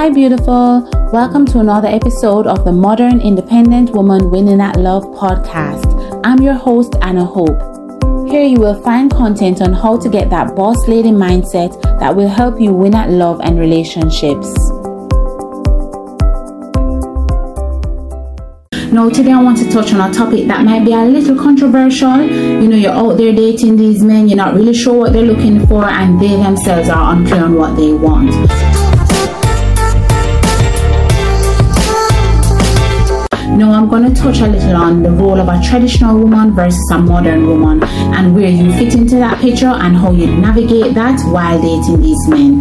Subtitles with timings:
[0.00, 0.88] Hi, beautiful.
[1.12, 6.22] Welcome to another episode of the Modern Independent Woman Winning at Love podcast.
[6.24, 7.60] I'm your host, Anna Hope.
[8.26, 12.30] Here you will find content on how to get that boss lady mindset that will
[12.30, 14.48] help you win at love and relationships.
[18.90, 22.22] Now, today I want to touch on a topic that might be a little controversial.
[22.22, 25.66] You know, you're out there dating these men, you're not really sure what they're looking
[25.66, 28.89] for, and they themselves are unclear on what they want.
[33.90, 37.44] Going to touch a little on the role of a traditional woman versus a modern
[37.46, 42.00] woman and where you fit into that picture and how you navigate that while dating
[42.00, 42.60] these men.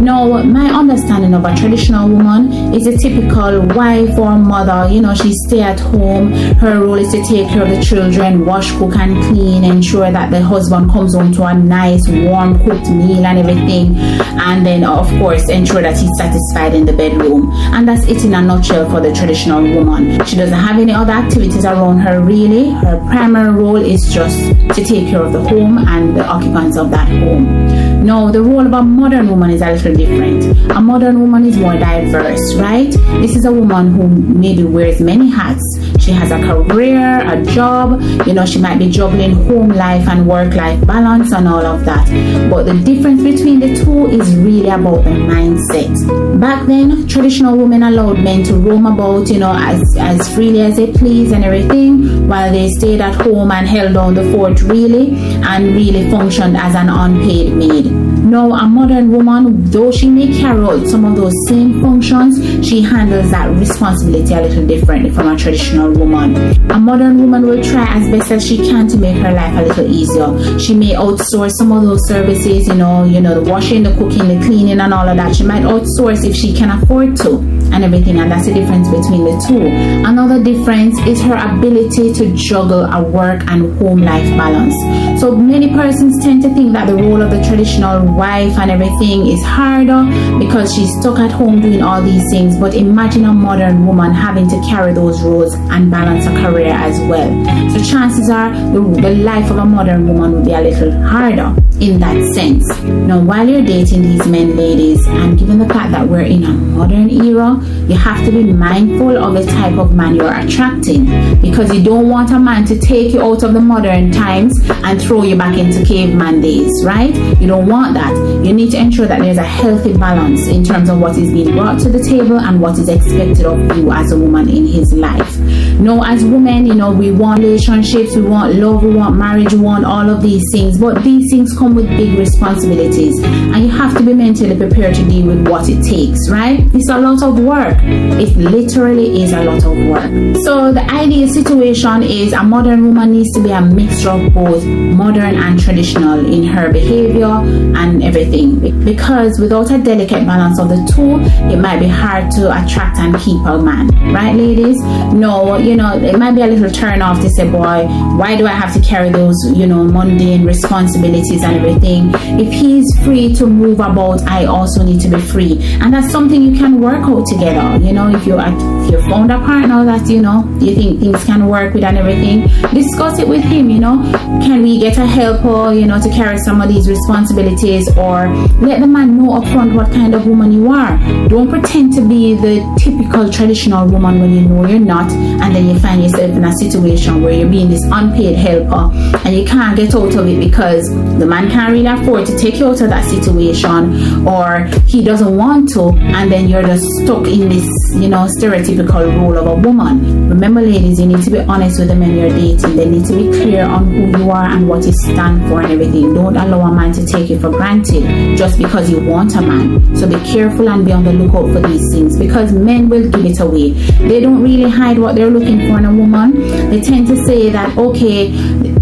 [0.00, 4.92] Now, my understanding of a traditional woman is a typical wife or mother.
[4.92, 6.32] You know, she stay at home.
[6.58, 10.30] Her role is to take care of the children, wash, cook, and clean, ensure that
[10.30, 13.96] the husband comes home to a nice, warm cooked meal and everything.
[13.98, 17.50] And then, of course, ensure that he's satisfied in the bedroom.
[17.74, 20.24] And that's it in a nutshell for the traditional woman.
[20.24, 22.68] She doesn't have any other activities around her really.
[22.70, 24.38] Her primary role is just
[24.76, 28.04] to take care of the home and the occupants of that home.
[28.04, 30.44] Now, the role of a modern woman is a little different.
[30.70, 32.90] A modern woman is more diverse, right?
[33.22, 35.62] This is a woman who maybe wears many hats.
[35.98, 40.28] She has a career, a job, you know, she might be juggling home life and
[40.28, 42.06] work life balance and all of that.
[42.50, 46.40] But the difference between the two is really about the mindset.
[46.40, 50.76] Back then, traditional women allowed men to roam about, you know, as, as freely as
[50.76, 55.14] they please and everything, while they stayed at home and held down the fort really
[55.42, 58.07] and really functioned as an unpaid maid.
[58.28, 62.82] Now, a modern woman, though she may carry out some of those same functions, she
[62.82, 66.36] handles that responsibility a little differently from a traditional woman.
[66.70, 69.62] A modern woman will try as best as she can to make her life a
[69.68, 70.58] little easier.
[70.58, 74.28] She may outsource some of those services, you know, you know, the washing, the cooking,
[74.28, 75.34] the cleaning, and all of that.
[75.34, 79.24] She might outsource if she can afford to and everything and that's the difference between
[79.24, 79.66] the two
[80.08, 84.74] another difference is her ability to juggle a work and home life balance
[85.20, 89.26] so many persons tend to think that the role of the traditional wife and everything
[89.28, 90.02] is harder
[90.38, 92.58] because she's stuck at home doing all these things.
[92.58, 96.98] But imagine a modern woman having to carry those roles and balance a career as
[97.08, 97.30] well.
[97.70, 101.54] So chances are the, the life of a modern woman will be a little harder
[101.80, 106.06] in that sense now while you're dating these men ladies and given the fact that
[106.06, 107.58] we're in a modern era
[107.88, 111.04] you have to be mindful of the type of man you're attracting
[111.40, 114.52] because you don't want a man to take you out of the modern times
[114.84, 117.14] and throw you back into caveman days, right?
[117.40, 118.14] You don't want that.
[118.44, 121.52] You need to ensure that there's a healthy balance in terms of what is being
[121.52, 124.92] brought to the table and what is expected of you as a woman in his
[124.92, 125.38] life.
[125.78, 129.60] Now, as women, you know, we want relationships, we want love, we want marriage, we
[129.60, 133.96] want all of these things, but these things come with big responsibilities and you have
[133.96, 136.60] to be mentally prepared to deal with what it takes, right?
[136.74, 137.78] It's a lot of work.
[137.82, 140.10] It literally is a lot of work.
[140.44, 144.64] So the ideal situation is a modern woman needs to be a mixture of both
[144.64, 148.84] modern and traditional in her behavior and everything.
[148.84, 151.20] Because without a delicate balance of the two,
[151.52, 153.88] it might be hard to attract and keep a man.
[154.12, 154.80] Right, ladies?
[155.12, 157.86] No, you know, it might be a little turn off to say, boy,
[158.16, 162.10] why do I have to carry those, you know, mundane responsibilities and everything?
[162.38, 165.58] If he's free to move about, I also need to be free.
[165.80, 167.84] And that's something you can work out together.
[167.84, 171.24] You know, if you're if you found a partner that you know you think things
[171.24, 173.70] can work with and everything, discuss it with him.
[173.70, 173.96] You know,
[174.44, 175.72] can we get a helper?
[175.72, 178.28] You know, to carry some of these responsibilities, or
[178.60, 180.96] let the man know upfront what kind of woman you are.
[181.28, 185.66] Don't pretend to be the typical traditional woman when you know you're not, and then
[185.66, 188.90] you find yourself in a situation where you're being this unpaid helper
[189.24, 190.88] and you can't get out of it because
[191.18, 195.36] the man can't really afford to take you out of that situation, or he doesn't
[195.36, 199.54] want to, and then you're just stuck in this you know, stereotypical role of a
[199.54, 200.28] woman.
[200.28, 202.76] Remember, ladies, you need to be honest with the men you're dating.
[202.76, 205.72] They need to be clear on who you are and what you stand for and
[205.72, 206.14] everything.
[206.14, 209.96] Don't allow a man to take you for granted just because you want a man.
[209.96, 213.24] So be careful and be on the lookout for these things because men will give
[213.24, 213.70] it away.
[214.08, 216.70] They don't really hide what they're looking for in a woman.
[216.70, 218.30] They tend to say that, okay,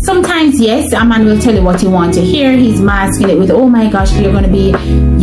[0.00, 3.38] sometimes yes a man will tell you what you want to hear he's masking it
[3.38, 4.68] with oh my gosh you're going to be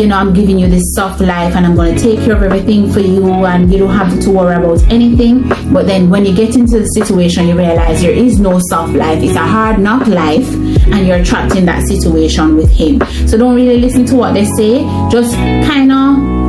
[0.02, 2.44] you know i'm giving you this soft life and i'm going to take care of
[2.44, 5.48] everything for you and you don't have to worry about anything.
[5.74, 9.22] But then when you get into the situation you realize there is no soft life.
[9.24, 10.48] It's a hard knock life
[10.94, 13.02] and you're trapped in that situation with him.
[13.28, 14.82] So don't really listen to what they say.
[15.10, 16.45] Just kind of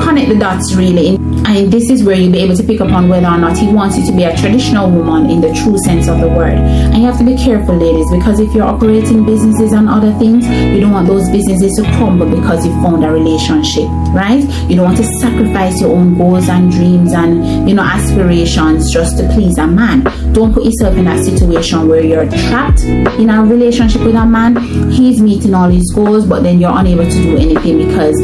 [0.00, 1.18] connect the dots really
[1.50, 3.66] and this is where you'll be able to pick up on whether or not he
[3.66, 6.54] wants you to be a traditional woman in the true sense of the word.
[6.54, 10.46] And you have to be careful ladies because if you're operating businesses and other things
[10.46, 14.42] you don't want those businesses to crumble because you found a relationship right?
[14.68, 19.18] You don't want to sacrifice your own goals and dreams and you know aspirations just
[19.18, 20.04] to please a man.
[20.32, 24.56] Don't put yourself in that situation where you're trapped in a relationship with a man.
[24.90, 28.16] He's meeting all his goals, but then you're unable to do anything because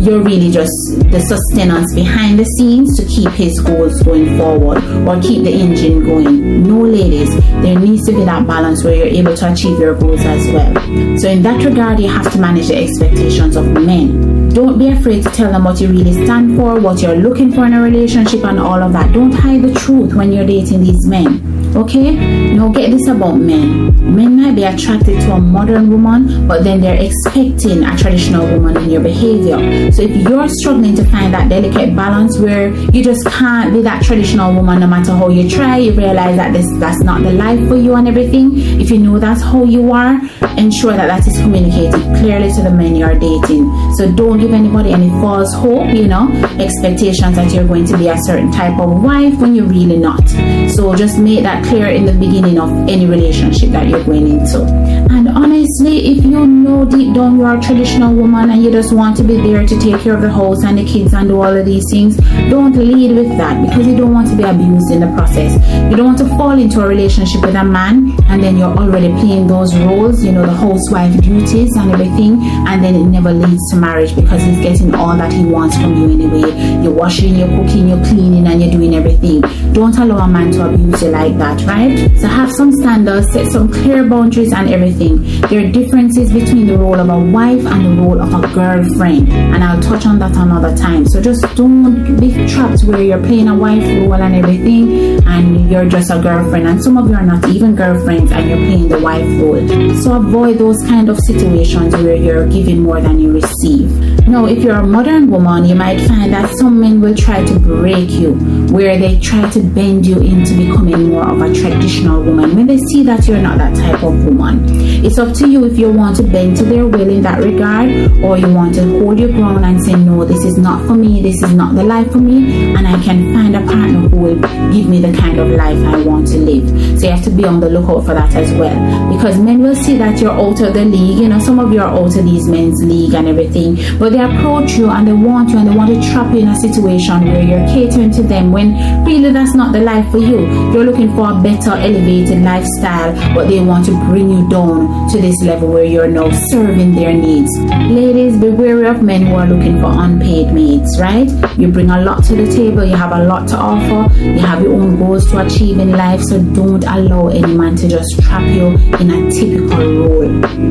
[0.00, 0.72] you're really just
[1.10, 6.04] the sustenance behind the scenes to keep his goals going forward or keep the engine
[6.04, 6.62] going.
[6.62, 10.20] No, ladies, there needs to be that balance where you're able to achieve your goals
[10.20, 10.74] as well.
[11.18, 14.49] So, in that regard, you have to manage the expectations of men.
[14.52, 17.66] Don't be afraid to tell them what you really stand for, what you're looking for
[17.66, 19.12] in a relationship, and all of that.
[19.12, 21.50] Don't hide the truth when you're dating these men.
[21.76, 22.16] Okay?
[22.54, 23.94] Now get this about men.
[24.14, 28.76] Men might be attracted to a modern woman, but then they're expecting a traditional woman
[28.78, 29.92] in your behavior.
[29.92, 34.02] So if you're struggling to find that delicate balance where you just can't be that
[34.02, 37.60] traditional woman no matter how you try, you realize that this that's not the life
[37.68, 38.50] for you and everything.
[38.80, 40.18] If you know that's how you are,
[40.58, 43.70] ensure that that is communicated clearly to the men you're dating.
[44.00, 48.08] So don't give anybody any false hope, you know, expectations that you're going to be
[48.08, 50.26] a certain type of wife when you're really not.
[50.70, 54.64] So just make that clear in the beginning of any relationship that you're going into.
[55.10, 59.18] And honestly, if you know deep down you're a traditional woman and you just want
[59.18, 61.54] to be there to take care of the house and the kids and do all
[61.54, 62.16] of these things,
[62.48, 65.52] don't lead with that because you don't want to be abused in the process.
[65.90, 69.08] You don't want to fall into a relationship with a man and then you're already
[69.08, 73.68] playing those roles, you know, the housewife duties and everything, and then it never leads
[73.70, 76.82] to marriage because he's getting all that he wants from you anyway.
[76.82, 79.40] You're washing, you're cooking, you're cleaning, and you're doing everything.
[79.72, 81.96] Don't allow a man to abuse you like that, right?
[82.18, 85.22] So have some standards, set some clear boundaries and everything.
[85.48, 89.28] There are differences between the role of a wife and the role of a girlfriend,
[89.30, 91.06] and I'll touch on that another time.
[91.08, 95.88] So just don't be trapped where you're playing a wife role and everything, and you're
[95.88, 98.98] just a girlfriend, and some of you are not even girlfriends and you're playing the
[98.98, 99.94] wife role.
[99.96, 103.79] So avoid those kind of situations where you're giving more than you receive.
[104.26, 107.58] Now, if you're a modern woman, you might find that some men will try to
[107.58, 108.34] break you,
[108.70, 112.78] where they try to bend you into becoming more of a traditional woman when they
[112.78, 114.64] see that you're not that type of woman.
[115.04, 117.90] It's up to you if you want to bend to their will in that regard
[118.22, 121.22] or you want to hold your ground and say, no, this is not for me,
[121.22, 124.40] this is not the life for me, and I can find a partner who will
[124.72, 126.68] give me the kind of life I want to live.
[127.00, 128.76] So you have to be on the lookout for that as well.
[129.14, 131.80] Because men will see that you're out of the league, you know, some of you
[131.80, 133.59] are out of these men's league and everything,
[133.98, 136.48] but they approach you and they want you and they want to trap you in
[136.48, 138.72] a situation where you're catering to them when
[139.04, 140.40] really that's not the life for you.
[140.72, 145.20] You're looking for a better, elevated lifestyle, but they want to bring you down to
[145.20, 147.50] this level where you're now serving their needs.
[147.90, 151.28] Ladies, be wary of men who are looking for unpaid maids, right?
[151.58, 154.62] You bring a lot to the table, you have a lot to offer, you have
[154.62, 158.42] your own goals to achieve in life, so don't allow any man to just trap
[158.48, 158.68] you
[158.98, 160.28] in a typical role,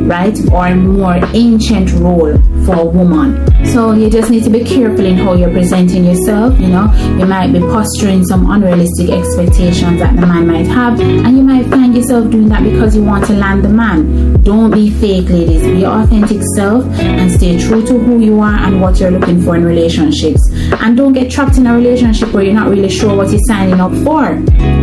[0.08, 0.38] right?
[0.52, 3.46] Or a more ancient role for woman.
[3.66, 6.60] So you just need to be careful in how you're presenting yourself.
[6.60, 11.38] You know, you might be posturing some unrealistic expectations that the man might have, and
[11.38, 14.42] you might find yourself doing that because you want to land the man.
[14.44, 15.62] Don't be fake, ladies.
[15.64, 19.42] Be your authentic self and stay true to who you are and what you're looking
[19.42, 20.42] for in relationships.
[20.80, 23.80] And don't get trapped in a relationship where you're not really sure what you're signing
[23.80, 24.40] up for.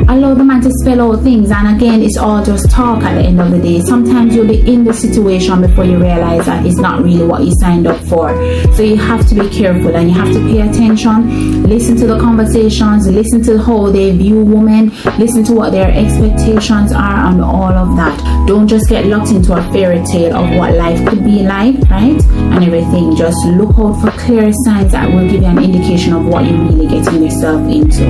[0.08, 3.22] Allow the man to spell out things, and again, it's all just talk at the
[3.22, 3.80] end of the day.
[3.80, 7.52] Sometimes you'll be in the situation before you realize that it's not really what you
[7.60, 8.30] signed up for.
[8.74, 11.64] So you have to be careful and you have to pay attention.
[11.64, 16.92] Listen to the conversations, listen to how they view women, listen to what their expectations
[16.92, 18.16] are, and all of that.
[18.46, 22.22] Don't just get locked into a fairy tale of what life could be like, right?
[22.54, 23.16] And everything.
[23.16, 26.62] Just look out for clear signs that will give you an indication of what you're
[26.62, 28.04] really getting yourself into.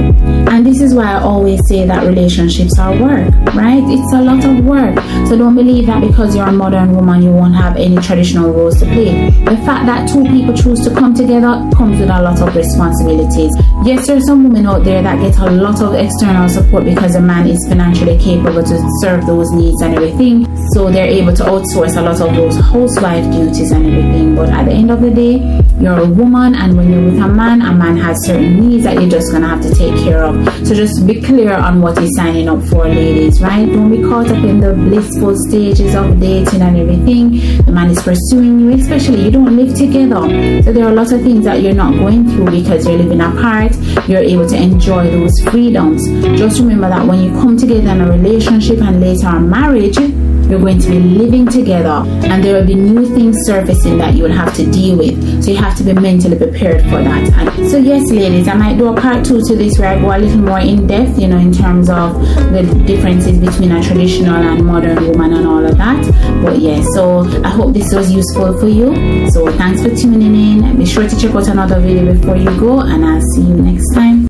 [0.51, 3.83] And this is why I always say that relationships are work, right?
[3.87, 4.97] It's a lot of work.
[5.29, 8.79] So don't believe that because you're a modern woman, you won't have any traditional roles
[8.81, 9.31] to play.
[9.31, 13.53] The fact that two people choose to come together comes with a lot of responsibilities.
[13.85, 17.15] Yes, there are some women out there that get a lot of external support because
[17.15, 20.47] a man is financially capable to serve those needs and everything.
[20.73, 24.35] So they're able to outsource a lot of those housewife duties and everything.
[24.35, 27.29] But at the end of the day, you're a woman, and when you're with a
[27.29, 30.35] man, a man has certain needs that you're just gonna have to take care of.
[30.67, 33.67] So just be clear on what you're signing up for, ladies, right?
[33.67, 37.31] Don't be caught up in the blissful stages of dating and everything.
[37.65, 40.63] The man is pursuing you, especially you don't live together.
[40.63, 43.21] So there are a lot of things that you're not going through because you're living
[43.21, 43.75] apart.
[44.09, 46.07] You're able to enjoy those freedoms.
[46.39, 49.99] Just remember that when you come together in a relationship and later a marriage,
[50.49, 54.23] you're going to be living together and there will be new things surfacing that you
[54.25, 55.45] will have to deal with.
[55.45, 57.33] So you have to be mentally prepared for that.
[57.59, 60.17] And so yes, ladies, I might do a part two to this where I go
[60.17, 62.21] a little more in depth, you know, in terms of
[62.53, 66.43] the differences between a traditional and modern woman and all of that.
[66.43, 69.31] But yeah, so I hope this was useful for you.
[69.31, 70.77] So thanks for tuning in.
[70.79, 73.95] Be sure to check out another video before you go and I'll see you next
[73.95, 74.25] time.